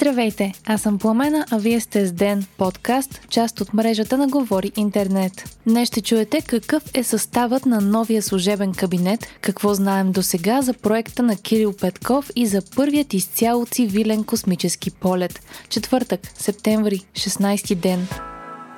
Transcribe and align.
Здравейте, 0.00 0.52
аз 0.66 0.82
съм 0.82 0.98
Пламена, 0.98 1.46
а 1.50 1.58
вие 1.58 1.80
сте 1.80 2.06
с 2.06 2.12
Ден, 2.12 2.46
подкаст, 2.58 3.20
част 3.28 3.60
от 3.60 3.74
мрежата 3.74 4.18
на 4.18 4.28
Говори 4.28 4.72
Интернет. 4.76 5.58
Днес 5.66 5.88
ще 5.88 6.00
чуете 6.00 6.40
какъв 6.40 6.82
е 6.94 7.02
съставът 7.02 7.66
на 7.66 7.80
новия 7.80 8.22
служебен 8.22 8.72
кабинет, 8.72 9.26
какво 9.40 9.74
знаем 9.74 10.12
до 10.12 10.22
сега 10.22 10.62
за 10.62 10.74
проекта 10.74 11.22
на 11.22 11.36
Кирил 11.36 11.72
Петков 11.80 12.30
и 12.36 12.46
за 12.46 12.62
първият 12.76 13.14
изцяло 13.14 13.66
цивилен 13.66 14.24
космически 14.24 14.90
полет. 14.90 15.40
Четвъртък, 15.68 16.20
септември, 16.38 17.00
16 17.14 17.74
ден. 17.74 18.08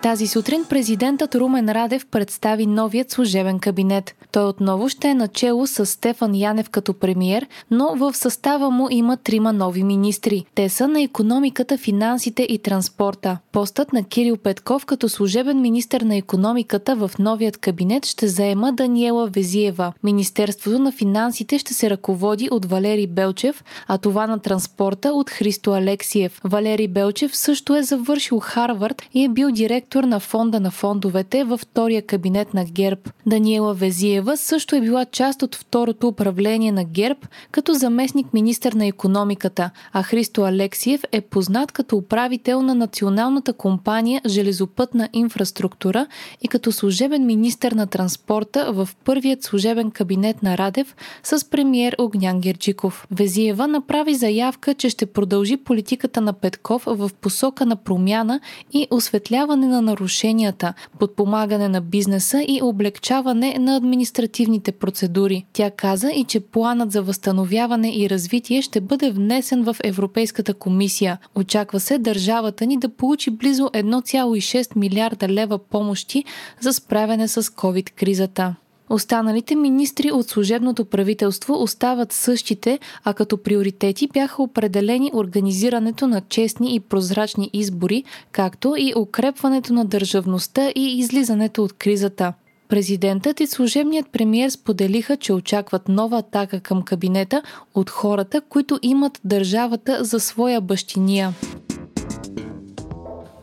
Тази 0.02 0.26
сутрин 0.26 0.64
президентът 0.68 1.34
Румен 1.34 1.68
Радев 1.68 2.06
представи 2.06 2.66
новият 2.66 3.10
служебен 3.10 3.58
кабинет. 3.58 4.14
Той 4.32 4.44
отново 4.44 4.88
ще 4.88 5.08
е 5.08 5.14
начело 5.14 5.66
с 5.66 5.86
Стефан 5.86 6.34
Янев 6.34 6.70
като 6.70 6.94
премиер, 6.94 7.46
но 7.70 7.94
в 7.94 8.14
състава 8.14 8.70
му 8.70 8.88
има 8.90 9.16
трима 9.16 9.52
нови 9.52 9.82
министри. 9.82 10.44
Те 10.54 10.68
са 10.68 10.88
на 10.88 11.02
економиката, 11.02 11.78
финансите 11.78 12.42
и 12.42 12.58
транспорта. 12.58 13.38
Постът 13.52 13.92
на 13.92 14.04
Кирил 14.04 14.36
Петков 14.36 14.86
като 14.86 15.08
служебен 15.08 15.60
министр 15.60 16.04
на 16.04 16.16
економиката 16.16 16.96
в 16.96 17.10
новият 17.18 17.56
кабинет 17.56 18.06
ще 18.06 18.28
заема 18.28 18.72
Даниела 18.72 19.26
Везиева. 19.26 19.92
Министерството 20.02 20.78
на 20.78 20.92
финансите 20.92 21.58
ще 21.58 21.74
се 21.74 21.90
ръководи 21.90 22.48
от 22.50 22.64
Валери 22.64 23.06
Белчев, 23.06 23.64
а 23.88 23.98
това 23.98 24.26
на 24.26 24.38
транспорта 24.38 25.12
от 25.12 25.30
Христо 25.30 25.72
Алексиев. 25.72 26.40
Валери 26.44 26.88
Белчев 26.88 27.36
също 27.36 27.76
е 27.76 27.82
завършил 27.82 28.38
Харвард 28.38 29.02
и 29.14 29.24
е 29.24 29.28
бил 29.28 29.50
директор 29.50 29.91
директор 29.92 30.08
на 30.08 30.20
фонда 30.20 30.60
на 30.60 30.70
фондовете 30.70 31.44
във 31.44 31.60
втория 31.60 32.02
кабинет 32.02 32.54
на 32.54 32.64
ГЕРБ. 32.64 33.00
Даниела 33.26 33.74
Везиева 33.74 34.36
също 34.36 34.76
е 34.76 34.80
била 34.80 35.04
част 35.04 35.42
от 35.42 35.54
второто 35.54 36.08
управление 36.08 36.72
на 36.72 36.84
ГЕРБ 36.84 37.20
като 37.50 37.74
заместник 37.74 38.34
министър 38.34 38.72
на 38.72 38.86
економиката, 38.86 39.70
а 39.92 40.02
Христо 40.02 40.42
Алексиев 40.42 41.02
е 41.12 41.20
познат 41.20 41.72
като 41.72 41.96
управител 41.96 42.62
на 42.62 42.74
националната 42.74 43.52
компания 43.52 44.20
Железопътна 44.26 45.08
инфраструктура 45.12 46.06
и 46.42 46.48
като 46.48 46.72
служебен 46.72 47.26
министър 47.26 47.72
на 47.72 47.86
транспорта 47.86 48.72
в 48.72 48.88
първият 49.04 49.42
служебен 49.42 49.90
кабинет 49.90 50.42
на 50.42 50.58
Радев 50.58 50.96
с 51.22 51.50
премиер 51.50 51.96
Огнян 51.98 52.40
Герджиков. 52.40 53.06
Везиева 53.10 53.68
направи 53.68 54.14
заявка, 54.14 54.74
че 54.74 54.90
ще 54.90 55.06
продължи 55.06 55.56
политиката 55.56 56.20
на 56.20 56.32
Петков 56.32 56.82
в 56.86 57.10
посока 57.20 57.66
на 57.66 57.76
промяна 57.76 58.40
и 58.72 58.86
осветляване 58.90 59.66
на 59.66 59.81
нарушенията, 59.82 60.74
подпомагане 60.98 61.68
на 61.68 61.80
бизнеса 61.80 62.44
и 62.48 62.60
облегчаване 62.62 63.56
на 63.58 63.76
административните 63.76 64.72
процедури. 64.72 65.44
Тя 65.52 65.70
каза 65.70 66.10
и 66.10 66.24
че 66.24 66.40
планът 66.40 66.92
за 66.92 67.02
възстановяване 67.02 67.96
и 67.96 68.10
развитие 68.10 68.62
ще 68.62 68.80
бъде 68.80 69.10
внесен 69.10 69.64
в 69.64 69.76
Европейската 69.84 70.54
комисия. 70.54 71.18
Очаква 71.34 71.80
се 71.80 71.98
държавата 71.98 72.66
ни 72.66 72.78
да 72.78 72.88
получи 72.88 73.30
близо 73.30 73.64
1,6 73.64 74.76
милиарда 74.76 75.28
лева 75.28 75.58
помощи 75.58 76.24
за 76.60 76.72
справяне 76.72 77.28
с 77.28 77.42
COVID-кризата. 77.42 78.54
Останалите 78.92 79.54
министри 79.54 80.10
от 80.10 80.28
служебното 80.28 80.84
правителство 80.84 81.62
остават 81.62 82.12
същите, 82.12 82.78
а 83.04 83.14
като 83.14 83.42
приоритети 83.42 84.08
бяха 84.12 84.42
определени 84.42 85.10
организирането 85.14 86.06
на 86.06 86.20
честни 86.20 86.74
и 86.74 86.80
прозрачни 86.80 87.50
избори, 87.52 88.04
както 88.32 88.74
и 88.78 88.92
укрепването 88.96 89.72
на 89.72 89.84
държавността 89.84 90.72
и 90.74 90.98
излизането 90.98 91.64
от 91.64 91.72
кризата. 91.72 92.32
Президентът 92.68 93.40
и 93.40 93.46
служебният 93.46 94.06
премиер 94.12 94.50
споделиха, 94.50 95.16
че 95.16 95.32
очакват 95.32 95.88
нова 95.88 96.18
атака 96.18 96.60
към 96.60 96.82
кабинета 96.82 97.42
от 97.74 97.90
хората, 97.90 98.40
които 98.40 98.78
имат 98.82 99.20
държавата 99.24 100.04
за 100.04 100.20
своя 100.20 100.60
бащиния. 100.60 101.32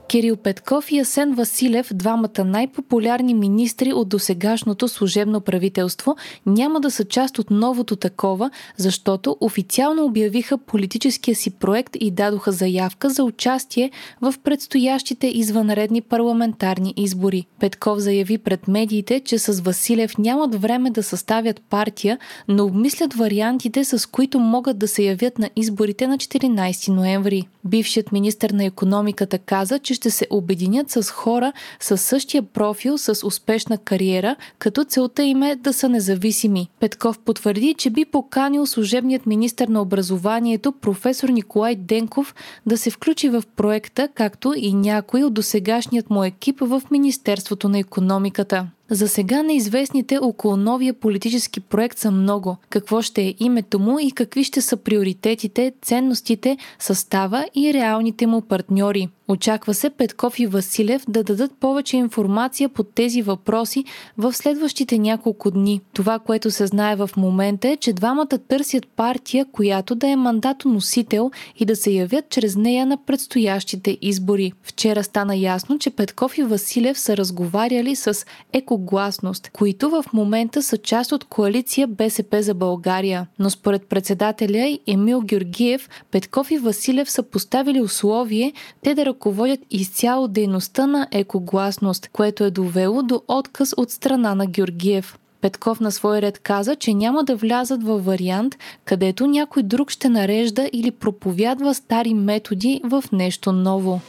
Кирил 0.09 0.37
Петков 0.37 0.91
и 0.91 0.99
Асен 0.99 1.33
Василев, 1.33 1.89
двамата 1.93 2.45
най-популярни 2.45 3.33
министри 3.33 3.93
от 3.93 4.09
досегашното 4.09 4.87
служебно 4.87 5.41
правителство, 5.41 6.15
няма 6.45 6.81
да 6.81 6.91
са 6.91 7.05
част 7.05 7.39
от 7.39 7.51
новото 7.51 7.95
такова, 7.95 8.51
защото 8.77 9.37
официално 9.41 10.05
обявиха 10.05 10.57
политическия 10.57 11.35
си 11.35 11.51
проект 11.51 11.97
и 11.99 12.11
дадоха 12.11 12.51
заявка 12.51 13.09
за 13.09 13.23
участие 13.23 13.91
в 14.21 14.33
предстоящите 14.43 15.27
извънредни 15.27 16.01
парламентарни 16.01 16.93
избори. 16.97 17.45
Петков 17.59 17.99
заяви 17.99 18.37
пред 18.37 18.67
медиите, 18.67 19.19
че 19.19 19.39
с 19.39 19.61
Василев 19.61 20.17
нямат 20.17 20.61
време 20.61 20.89
да 20.89 21.03
съставят 21.03 21.61
партия, 21.69 22.17
но 22.47 22.65
обмислят 22.65 23.13
вариантите, 23.13 23.85
с 23.85 24.09
които 24.09 24.39
могат 24.39 24.79
да 24.79 24.87
се 24.87 25.03
явят 25.03 25.39
на 25.39 25.49
изборите 25.55 26.07
на 26.07 26.17
14 26.17 26.93
ноември. 26.93 27.47
Бившият 27.65 28.11
министр 28.11 28.49
на 28.53 28.65
економиката 28.65 29.37
каза, 29.37 29.79
че 29.79 29.98
ще 29.99 30.09
се 30.09 30.27
обединят 30.29 30.89
с 30.89 31.11
хора 31.11 31.53
с 31.79 31.97
същия 31.97 32.43
профил, 32.43 32.97
с 32.97 33.27
успешна 33.27 33.77
кариера, 33.77 34.35
като 34.59 34.83
целта 34.83 35.23
им 35.23 35.43
е 35.43 35.55
да 35.55 35.73
са 35.73 35.89
независими. 35.89 36.69
Петков 36.79 37.19
потвърди, 37.19 37.75
че 37.77 37.89
би 37.89 38.05
поканил 38.05 38.65
служебният 38.65 39.25
министр 39.25 39.65
на 39.69 39.81
образованието 39.81 40.71
професор 40.71 41.29
Николай 41.29 41.75
Денков 41.75 42.35
да 42.65 42.77
се 42.77 42.89
включи 42.89 43.29
в 43.29 43.43
проекта, 43.55 44.07
както 44.13 44.53
и 44.57 44.73
някой 44.73 45.23
от 45.23 45.33
досегашният 45.33 46.09
му 46.09 46.23
екип 46.23 46.59
в 46.61 46.81
Министерството 46.91 47.69
на 47.69 47.79
економиката. 47.79 48.67
За 48.91 49.07
сега 49.07 49.43
неизвестните 49.43 50.17
около 50.17 50.57
новия 50.57 50.93
политически 50.93 51.59
проект 51.59 51.97
са 51.97 52.11
много. 52.11 52.57
Какво 52.69 53.01
ще 53.01 53.21
е 53.21 53.35
името 53.39 53.79
му 53.79 53.99
и 53.99 54.11
какви 54.11 54.43
ще 54.43 54.61
са 54.61 54.77
приоритетите, 54.77 55.73
ценностите, 55.81 56.57
състава 56.79 57.45
и 57.55 57.73
реалните 57.73 58.27
му 58.27 58.41
партньори. 58.41 59.09
Очаква 59.31 59.73
се 59.73 59.89
Петков 59.89 60.39
и 60.39 60.47
Василев 60.47 61.03
да 61.07 61.23
дадат 61.23 61.51
повече 61.59 61.97
информация 61.97 62.69
по 62.69 62.83
тези 62.83 63.21
въпроси 63.21 63.85
в 64.17 64.33
следващите 64.33 64.97
няколко 64.97 65.51
дни. 65.51 65.81
Това, 65.93 66.19
което 66.19 66.51
се 66.51 66.67
знае 66.67 66.95
в 66.95 67.09
момента 67.17 67.67
е, 67.67 67.77
че 67.77 67.93
двамата 67.93 68.27
търсят 68.47 68.87
партия, 68.87 69.45
която 69.51 69.95
да 69.95 70.07
е 70.07 70.15
мандатоносител 70.15 71.31
и 71.59 71.65
да 71.65 71.75
се 71.75 71.91
явят 71.91 72.29
чрез 72.29 72.55
нея 72.55 72.85
на 72.85 72.97
предстоящите 73.05 73.97
избори. 74.01 74.53
Вчера 74.63 75.03
стана 75.03 75.35
ясно, 75.35 75.79
че 75.79 75.89
Петков 75.89 76.37
и 76.37 76.43
Василев 76.43 76.99
са 76.99 77.17
разговаряли 77.17 77.95
с 77.95 78.25
Екогласност, 78.53 79.49
които 79.53 79.89
в 79.89 80.05
момента 80.13 80.63
са 80.63 80.77
част 80.77 81.11
от 81.11 81.23
коалиция 81.23 81.87
БСП 81.87 82.43
за 82.43 82.53
България. 82.53 83.27
Но 83.39 83.49
според 83.49 83.85
председателя 83.85 84.77
Емил 84.87 85.21
Георгиев, 85.21 85.89
Петков 86.11 86.51
и 86.51 86.57
Василев 86.57 87.11
са 87.11 87.23
поставили 87.23 87.81
условие 87.81 88.53
те 88.83 88.95
да 88.95 89.05
ръководят 89.19 89.59
изцяло 89.71 90.27
дейността 90.27 90.87
на 90.87 91.07
екогласност, 91.11 92.09
което 92.13 92.43
е 92.43 92.51
довело 92.51 93.03
до 93.03 93.21
отказ 93.27 93.73
от 93.77 93.91
страна 93.91 94.35
на 94.35 94.45
Георгиев. 94.45 95.19
Петков 95.41 95.79
на 95.79 95.91
свой 95.91 96.21
ред 96.21 96.39
каза, 96.39 96.75
че 96.75 96.93
няма 96.93 97.23
да 97.23 97.35
влязат 97.35 97.83
във 97.83 98.05
вариант, 98.05 98.55
където 98.85 99.27
някой 99.27 99.63
друг 99.63 99.91
ще 99.91 100.09
нарежда 100.09 100.69
или 100.73 100.91
проповядва 100.91 101.73
стари 101.73 102.13
методи 102.13 102.81
в 102.83 103.03
нещо 103.11 103.51
ново. 103.51 104.01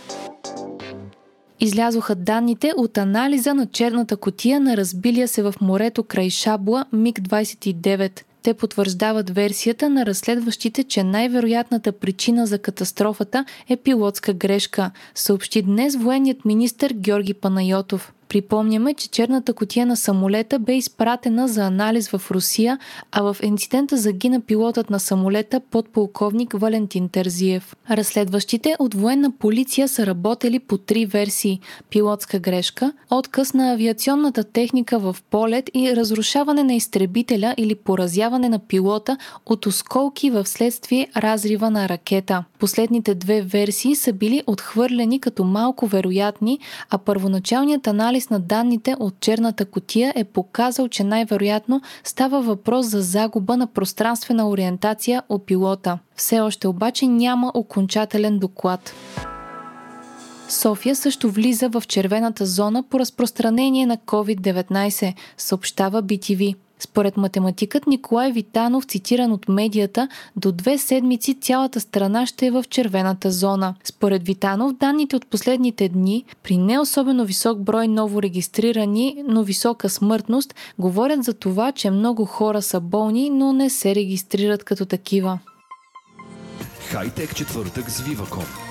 Излязоха 1.60 2.14
данните 2.14 2.72
от 2.76 2.98
анализа 2.98 3.54
на 3.54 3.66
черната 3.66 4.16
котия 4.16 4.60
на 4.60 4.76
разбилия 4.76 5.28
се 5.28 5.42
в 5.42 5.54
морето 5.60 6.02
край 6.02 6.30
Шабла 6.30 6.84
МиГ-29. 6.92 8.22
Те 8.42 8.54
потвърждават 8.54 9.30
версията 9.30 9.90
на 9.90 10.06
разследващите, 10.06 10.84
че 10.84 11.04
най-вероятната 11.04 11.92
причина 11.92 12.46
за 12.46 12.58
катастрофата 12.58 13.44
е 13.68 13.76
пилотска 13.76 14.32
грешка, 14.32 14.90
съобщи 15.14 15.62
днес 15.62 15.96
военният 15.96 16.44
министр 16.44 16.88
Георги 16.94 17.34
Панайотов. 17.34 18.12
Припомняме, 18.30 18.94
че 18.94 19.08
черната 19.08 19.54
котия 19.54 19.86
на 19.86 19.96
самолета 19.96 20.58
бе 20.58 20.76
изпратена 20.76 21.48
за 21.48 21.62
анализ 21.62 22.08
в 22.08 22.30
Русия, 22.30 22.78
а 23.12 23.22
в 23.22 23.36
инцидента 23.42 23.96
загина 23.96 24.40
пилотът 24.40 24.90
на 24.90 25.00
самолета 25.00 25.60
подполковник 25.70 26.52
Валентин 26.52 27.08
Терзиев. 27.08 27.76
Разследващите 27.90 28.76
от 28.78 28.94
военна 28.94 29.30
полиция 29.30 29.88
са 29.88 30.06
работели 30.06 30.58
по 30.58 30.78
три 30.78 31.06
версии– 31.06 31.60
пилотска 31.90 32.38
грешка, 32.38 32.92
отказ 33.10 33.54
на 33.54 33.72
авиационната 33.72 34.44
техника 34.44 34.98
в 34.98 35.16
полет 35.30 35.70
и 35.74 35.96
разрушаване 35.96 36.62
на 36.62 36.74
изтребителя 36.74 37.54
или 37.56 37.74
поразяване 37.74 38.48
на 38.48 38.58
пилота 38.58 39.16
от 39.46 39.66
осколки 39.66 40.30
в 40.30 40.46
следствие 40.46 41.08
разрива 41.16 41.70
на 41.70 41.88
ракета. 41.88 42.44
Последните 42.58 43.14
две 43.14 43.42
версии 43.42 43.96
са 43.96 44.12
били 44.12 44.42
отхвърлени 44.46 45.20
като 45.20 45.44
малко 45.44 45.86
вероятни, 45.86 46.58
а 46.90 46.98
първоначалният 46.98 47.86
анализ 47.86 48.19
анализ 48.20 48.30
на 48.30 48.40
данните 48.40 48.94
от 49.00 49.20
черната 49.20 49.64
котия 49.64 50.12
е 50.16 50.24
показал, 50.24 50.88
че 50.88 51.04
най-вероятно 51.04 51.80
става 52.04 52.42
въпрос 52.42 52.86
за 52.86 53.02
загуба 53.02 53.56
на 53.56 53.66
пространствена 53.66 54.48
ориентация 54.48 55.22
от 55.28 55.46
пилота. 55.46 55.98
Все 56.16 56.40
още 56.40 56.68
обаче 56.68 57.06
няма 57.06 57.52
окончателен 57.54 58.38
доклад. 58.38 58.92
София 60.48 60.96
също 60.96 61.30
влиза 61.30 61.68
в 61.68 61.82
червената 61.86 62.46
зона 62.46 62.82
по 62.82 62.98
разпространение 62.98 63.86
на 63.86 63.96
COVID-19, 63.96 65.14
съобщава 65.36 66.02
BTV. 66.02 66.54
Според 66.80 67.16
математикът 67.16 67.86
Николай 67.86 68.32
Витанов, 68.32 68.84
цитиран 68.84 69.32
от 69.32 69.48
медията, 69.48 70.08
до 70.36 70.52
две 70.52 70.78
седмици 70.78 71.34
цялата 71.34 71.80
страна 71.80 72.26
ще 72.26 72.46
е 72.46 72.50
в 72.50 72.64
червената 72.70 73.30
зона. 73.30 73.74
Според 73.84 74.22
Витанов, 74.26 74.72
данните 74.72 75.16
от 75.16 75.26
последните 75.26 75.88
дни, 75.88 76.24
при 76.42 76.56
не 76.56 76.78
особено 76.78 77.24
висок 77.24 77.58
брой 77.58 77.88
ново 77.88 78.22
регистрирани, 78.22 79.24
но 79.28 79.42
висока 79.42 79.88
смъртност, 79.88 80.54
говорят 80.78 81.24
за 81.24 81.34
това, 81.34 81.72
че 81.72 81.90
много 81.90 82.24
хора 82.24 82.62
са 82.62 82.80
болни, 82.80 83.30
но 83.30 83.52
не 83.52 83.70
се 83.70 83.94
регистрират 83.94 84.64
като 84.64 84.86
такива. 84.86 85.38
Хайтек 86.90 87.34
четвъртък 87.36 87.90
с 87.90 88.02
Viva.com 88.02 88.69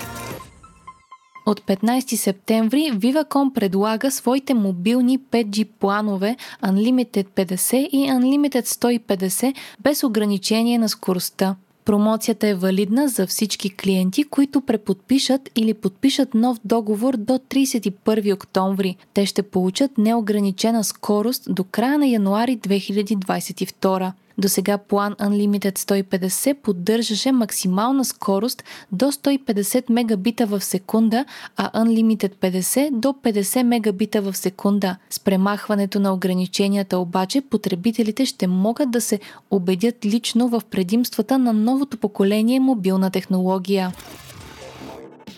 от 1.46 1.60
15 1.60 2.16
септември 2.16 2.78
Viva.com 2.78 3.52
предлага 3.52 4.10
своите 4.10 4.54
мобилни 4.54 5.18
5G 5.18 5.68
планове 5.80 6.36
Unlimited 6.64 7.26
50 7.26 7.76
и 7.76 8.10
Unlimited 8.10 8.66
150 8.66 9.54
без 9.80 10.02
ограничение 10.02 10.78
на 10.78 10.88
скоростта. 10.88 11.56
Промоцията 11.84 12.48
е 12.48 12.54
валидна 12.54 13.08
за 13.08 13.26
всички 13.26 13.70
клиенти, 13.76 14.24
които 14.24 14.60
преподпишат 14.60 15.50
или 15.56 15.74
подпишат 15.74 16.34
нов 16.34 16.58
договор 16.64 17.16
до 17.16 17.32
31 17.32 18.34
октомври. 18.34 18.96
Те 19.14 19.26
ще 19.26 19.42
получат 19.42 19.98
неограничена 19.98 20.84
скорост 20.84 21.54
до 21.54 21.64
края 21.64 21.98
на 21.98 22.06
януари 22.06 22.58
2022. 22.58 24.12
До 24.40 24.48
сега 24.48 24.78
план 24.78 25.14
Unlimited 25.14 25.78
150 25.78 26.54
поддържаше 26.54 27.32
максимална 27.32 28.04
скорост 28.04 28.64
до 28.92 29.12
150 29.12 29.90
мегабита 29.90 30.46
в 30.46 30.60
секунда, 30.60 31.24
а 31.56 31.84
Unlimited 31.84 32.34
50 32.36 32.90
до 32.90 33.08
50 33.08 33.62
мегабита 33.62 34.22
в 34.22 34.36
секунда. 34.36 34.96
С 35.10 35.20
премахването 35.20 36.00
на 36.00 36.14
ограниченията 36.14 36.98
обаче 36.98 37.40
потребителите 37.40 38.26
ще 38.26 38.46
могат 38.46 38.90
да 38.90 39.00
се 39.00 39.20
убедят 39.50 40.04
лично 40.04 40.48
в 40.48 40.62
предимствата 40.70 41.38
на 41.38 41.52
новото 41.52 41.96
поколение 41.96 42.60
мобилна 42.60 43.10
технология. 43.10 43.92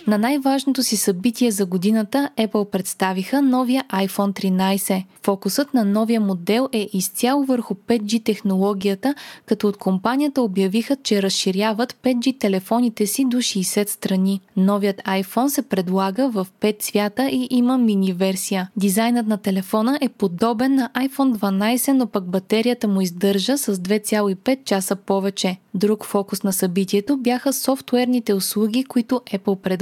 На 0.07 0.19
най-важното 0.19 0.83
си 0.83 0.97
събитие 0.97 1.51
за 1.51 1.67
годината 1.67 2.31
Apple 2.39 2.71
представиха 2.71 3.43
новия 3.43 3.85
iPhone 3.93 4.33
13. 4.33 5.05
Фокусът 5.23 5.75
на 5.75 5.85
новия 5.85 6.21
модел 6.21 6.69
е 6.73 6.89
изцяло 6.93 7.45
върху 7.45 7.75
5G 7.75 8.25
технологията, 8.25 9.15
като 9.47 9.69
от 9.69 9.77
компанията 9.77 10.43
обявиха, 10.43 10.97
че 10.97 11.23
разширяват 11.23 11.93
5G 12.03 12.39
телефоните 12.39 13.07
си 13.07 13.25
до 13.25 13.37
60 13.37 13.89
страни. 13.89 14.41
Новият 14.57 14.97
iPhone 14.97 15.49
се 15.49 15.63
предлага 15.63 16.29
в 16.29 16.47
5 16.61 16.81
цвята 16.81 17.29
и 17.29 17.49
има 17.51 17.79
мини 17.79 18.13
версия. 18.13 18.71
Дизайнът 18.77 19.27
на 19.27 19.37
телефона 19.37 19.99
е 20.01 20.09
подобен 20.09 20.75
на 20.75 20.91
iPhone 20.95 21.37
12, 21.37 21.93
но 21.93 22.07
пък 22.07 22.25
батерията 22.25 22.89
му 22.89 23.01
издържа 23.01 23.59
с 23.59 23.77
2,5 23.77 24.65
часа 24.65 24.97
повече. 24.97 25.57
Друг 25.75 26.05
фокус 26.05 26.43
на 26.43 26.53
събитието 26.53 27.17
бяха 27.17 27.53
софтуерните 27.53 28.35
услуги, 28.35 28.85
които 28.85 29.21
Apple 29.33 29.57
предлага, 29.61 29.82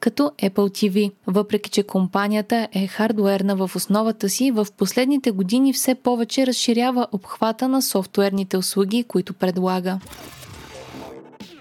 като 0.00 0.32
Apple 0.42 0.50
TV. 0.50 1.12
Въпреки, 1.26 1.70
че 1.70 1.82
компанията 1.82 2.68
е 2.72 2.86
хардуерна 2.86 3.56
в 3.56 3.70
основата 3.76 4.28
си, 4.28 4.50
в 4.50 4.66
последните 4.78 5.30
години 5.30 5.72
все 5.72 5.94
повече 5.94 6.46
разширява 6.46 7.06
обхвата 7.12 7.68
на 7.68 7.82
софтуерните 7.82 8.56
услуги, 8.56 9.04
които 9.04 9.34
предлага. 9.34 9.98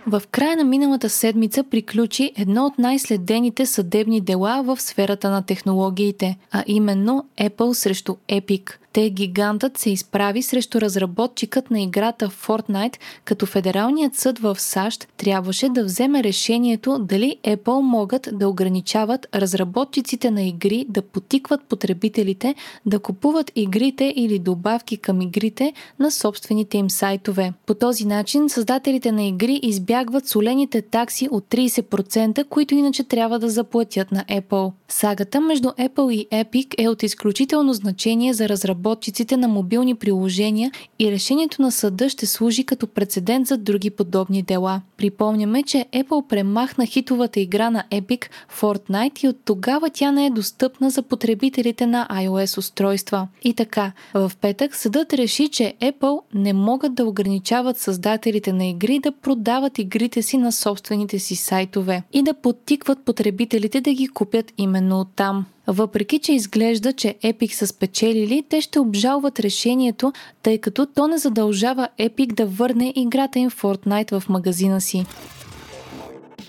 В 0.08 0.22
края 0.32 0.58
на 0.58 0.64
миналата 0.64 1.10
седмица 1.10 1.64
приключи 1.64 2.32
едно 2.38 2.66
от 2.66 2.78
най-следените 2.78 3.66
съдебни 3.66 4.22
дела 4.22 4.64
в 4.66 4.82
сферата 4.82 5.30
на 5.30 5.42
технологиите, 5.42 6.38
а 6.52 6.64
именно 6.68 7.26
Apple 7.40 7.74
срещу 7.74 8.16
Epic– 8.30 8.78
те 8.94 9.10
гигантът 9.10 9.78
се 9.78 9.90
изправи 9.90 10.42
срещу 10.42 10.82
разработчикът 10.82 11.72
на 11.72 11.82
играта 11.82 12.30
Fortnite, 12.30 12.98
като 13.26 13.46
Федералният 13.46 14.16
съд 14.16 14.40
в 14.40 14.60
САЩ 14.60 15.08
трябваше 15.18 15.70
да 15.70 15.84
вземе 15.84 16.24
решението 16.24 17.00
дали 17.00 17.38
Apple 17.44 17.82
могат 17.82 18.30
да 18.34 18.50
ограничават 18.50 19.28
разработчиците 19.36 20.32
на 20.32 20.44
игри 20.44 20.86
да 20.90 21.02
потикват 21.02 21.64
потребителите 21.64 22.56
да 22.86 23.00
купуват 23.00 23.52
игрите 23.56 24.14
или 24.16 24.40
добавки 24.40 24.98
към 24.98 25.22
игрите 25.22 25.74
на 26.00 26.12
собствените 26.12 26.78
им 26.78 26.90
сайтове. 26.90 27.54
По 27.66 27.74
този 27.74 28.06
начин 28.06 28.50
създателите 28.50 29.12
на 29.12 29.24
игри 29.24 29.60
избягват 29.64 30.28
солените 30.28 30.82
такси 30.82 31.28
от 31.32 31.46
30%, 31.46 32.48
които 32.48 32.76
иначе 32.76 33.04
трябва 33.04 33.40
да 33.40 33.50
заплатят 33.50 34.12
на 34.12 34.26
Apple. 34.26 34.72
Сагата 34.88 35.42
между 35.42 35.70
Apple 35.70 36.12
и 36.14 36.28
Epic 36.28 36.76
е 36.78 36.88
от 36.88 37.04
изключително 37.04 37.74
значение 37.74 38.34
за 38.34 38.50
разработчиците 38.50 38.83
разработчиците 38.84 39.38
на 39.38 39.48
мобилни 39.48 39.96
приложения 39.96 40.72
и 41.00 41.12
решението 41.12 41.62
на 41.62 41.72
съда 41.72 42.10
ще 42.10 42.26
служи 42.26 42.64
като 42.64 42.88
прецедент 42.88 43.48
за 43.48 43.58
други 43.58 43.90
подобни 43.90 44.42
дела. 44.42 44.82
Припомняме, 44.98 45.64
че 45.64 45.86
Apple 45.94 46.28
премахна 46.28 46.86
хитовата 46.86 47.40
игра 47.40 47.70
на 47.70 47.84
Epic 47.92 48.30
Fortnite 48.60 49.24
и 49.24 49.28
от 49.28 49.38
тогава 49.46 49.90
тя 49.90 50.12
не 50.12 50.26
е 50.26 50.30
достъпна 50.30 50.90
за 50.90 51.02
потребителите 51.02 51.88
на 51.88 52.08
iOS 52.12 52.58
устройства. 52.58 53.28
И 53.44 53.54
така, 53.54 53.92
в 54.14 54.32
петък 54.42 54.76
съдът 54.76 55.14
реши, 55.14 55.48
че 55.48 55.74
Apple 55.82 56.20
не 56.34 56.54
могат 56.54 56.94
да 56.94 57.06
ограничават 57.06 57.78
създателите 57.78 58.54
на 58.54 58.66
игри 58.66 59.00
да 59.00 59.12
продават 59.12 59.80
игрите 59.80 60.22
си 60.22 60.38
на 60.38 60.52
собствените 60.52 61.20
си 61.20 61.36
сайтове 61.36 62.04
и 62.14 62.24
да 62.24 62.34
подтикват 62.34 63.06
потребителите 63.06 63.82
да 63.82 63.94
ги 63.94 64.08
купят 64.08 64.54
именно 64.58 65.00
оттам. 65.00 65.46
Въпреки, 65.68 66.20
че 66.20 66.34
изглежда, 66.34 66.94
че 66.94 67.16
Epic 67.24 67.54
са 67.54 67.68
спечелили, 67.68 68.44
те 68.50 68.62
ще 68.62 68.80
обжалват 68.80 69.40
решението, 69.40 70.14
тъй 70.44 70.58
като 70.58 70.86
то 70.86 71.08
не 71.08 71.18
задължава 71.18 71.90
Epic 72.00 72.34
да 72.34 72.46
върне 72.46 72.94
играта 72.96 73.40
им 73.40 73.50
Fortnite 73.50 74.20
в 74.20 74.30
магазина 74.30 74.82
си. 74.82 75.06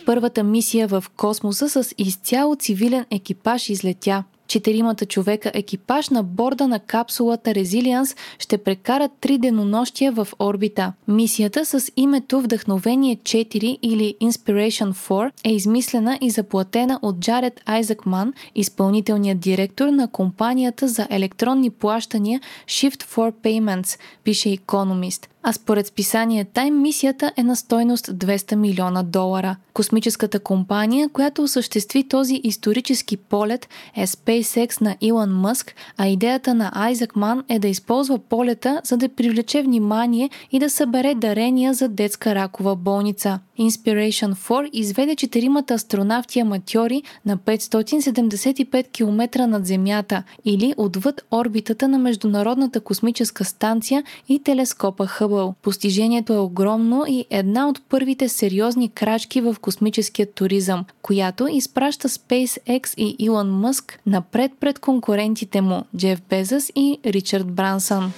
Първата 0.06 0.44
мисия 0.44 0.88
в 0.88 1.05
космоса 1.16 1.69
с 1.69 1.94
изцяло 1.99 2.56
цивилен 2.56 3.05
екипаж 3.11 3.69
излетя. 3.69 4.25
Четиримата 4.55 5.06
човека 5.06 5.51
екипаж 5.55 6.09
на 6.09 6.23
борда 6.23 6.69
на 6.69 6.79
капсулата 6.79 7.51
Resilience 7.51 8.17
ще 8.39 8.59
прекарат 8.59 9.11
три 9.21 9.39
денонощия 9.39 10.12
в 10.12 10.29
орбита. 10.39 10.93
Мисията 11.09 11.65
с 11.65 11.93
името 11.97 12.41
Вдъхновение 12.41 13.17
4 13.17 13.79
или 13.83 14.15
Inspiration 14.23 14.93
4 14.93 15.31
е 15.45 15.53
измислена 15.53 16.19
и 16.21 16.31
заплатена 16.31 16.99
от 17.03 17.21
Джаред 17.21 17.61
Айзакман, 17.67 18.33
изпълнителният 18.55 19.41
директор 19.41 19.89
на 19.89 20.11
компанията 20.11 20.89
за 20.89 21.06
електронни 21.11 21.71
плащания 21.71 22.41
Shift 22.67 23.05
4 23.05 23.33
Payments, 23.33 23.99
пише 24.25 24.49
Economist 24.49 25.27
а 25.44 25.53
според 25.53 25.86
списание 25.86 26.44
Time 26.44 26.70
мисията 26.70 27.32
е 27.36 27.43
на 27.43 27.56
стойност 27.56 28.06
200 28.06 28.55
милиона 28.55 29.03
долара. 29.03 29.56
Космическата 29.72 30.41
компания, 30.41 31.08
която 31.08 31.43
осъществи 31.43 32.08
този 32.08 32.41
исторически 32.44 33.17
полет 33.17 33.69
е 33.96 34.06
SpaceX 34.06 34.81
на 34.81 34.96
Илон 35.01 35.31
Мъск, 35.31 35.74
а 35.96 36.06
идеята 36.06 36.55
на 36.55 36.72
Айзак 36.74 37.17
Ман 37.17 37.44
е 37.48 37.58
да 37.58 37.69
използва 37.69 38.19
полета, 38.19 38.81
за 38.84 38.96
да 38.96 39.08
привлече 39.08 39.63
внимание 39.63 40.31
и 40.53 40.58
да 40.58 40.70
събере 40.70 41.15
дарения 41.15 41.74
за 41.74 41.89
детска 41.89 42.34
ракова 42.34 42.77
болница. 42.77 43.41
Inspiration 43.60 44.34
4 44.34 44.70
изведе 44.72 45.17
четиримата 45.17 45.74
астронавти 45.74 46.41
аматьори 46.41 47.03
на 47.27 47.39
575 47.39 48.93
км 48.93 49.46
над 49.46 49.67
Земята 49.67 50.22
или 50.44 50.74
отвъд 50.77 51.24
орбитата 51.31 51.89
на 51.89 51.98
Международната 51.98 52.81
космическа 52.81 53.44
станция 53.44 54.05
и 54.29 54.43
телескопа 54.43 55.06
Хъбъл. 55.06 55.33
Постижението 55.62 56.32
е 56.32 56.38
огромно 56.38 57.05
и 57.08 57.24
една 57.31 57.69
от 57.69 57.82
първите 57.88 58.29
сериозни 58.29 58.88
крачки 58.88 59.41
в 59.41 59.56
космическия 59.60 60.32
туризъм, 60.32 60.84
която 61.03 61.48
изпраща 61.48 62.08
SpaceX 62.08 62.94
и 62.96 63.17
Илон 63.19 63.50
Мъск 63.50 64.00
напред 64.06 64.53
пред 64.60 64.79
конкурентите 64.79 65.60
му 65.60 65.84
Джеф 65.96 66.22
Безъс 66.31 66.72
и 66.76 66.98
Ричард 67.06 67.53
Брансън. 67.53 68.12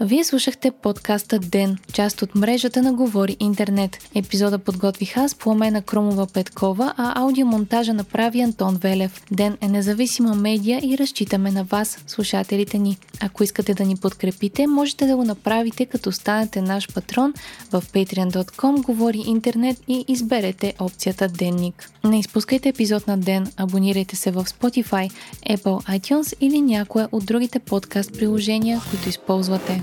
Вие 0.00 0.24
слушахте 0.24 0.70
подкаста 0.70 1.38
Ден, 1.38 1.78
част 1.92 2.22
от 2.22 2.34
мрежата 2.34 2.82
на 2.82 2.92
Говори 2.92 3.36
Интернет. 3.40 3.98
Епизода 4.14 4.58
подготвих 4.58 5.16
аз, 5.16 5.34
Пламена 5.34 5.82
Кромова 5.82 6.26
Петкова, 6.26 6.94
а 6.96 7.22
аудиомонтажа 7.22 7.94
направи 7.94 8.40
Антон 8.40 8.76
Велев. 8.76 9.22
Ден 9.30 9.56
е 9.60 9.68
независима 9.68 10.34
медия 10.34 10.80
и 10.82 10.98
разчитаме 10.98 11.50
на 11.50 11.64
вас, 11.64 11.98
слушателите 12.06 12.78
ни. 12.78 12.98
Ако 13.20 13.44
искате 13.44 13.74
да 13.74 13.84
ни 13.84 13.96
подкрепите, 13.96 14.66
можете 14.66 15.06
да 15.06 15.16
го 15.16 15.24
направите 15.24 15.86
като 15.86 16.12
станете 16.12 16.62
наш 16.62 16.94
патрон 16.94 17.34
в 17.72 17.84
patreon.com 17.92 18.82
Говори 18.82 19.24
Интернет 19.26 19.80
и 19.88 20.04
изберете 20.08 20.74
опцията 20.78 21.28
Денник. 21.28 21.90
Не 22.04 22.18
изпускайте 22.18 22.68
епизод 22.68 23.06
на 23.06 23.18
Ден, 23.18 23.52
абонирайте 23.56 24.16
се 24.16 24.30
в 24.30 24.44
Spotify, 24.44 25.10
Apple 25.50 25.98
iTunes 25.98 26.34
или 26.40 26.60
някое 26.60 27.06
от 27.12 27.26
другите 27.26 27.58
подкаст 27.58 28.12
приложения, 28.12 28.80
които 28.90 29.08
използвате. 29.08 29.82